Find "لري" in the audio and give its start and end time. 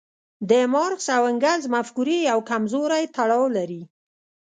3.57-3.81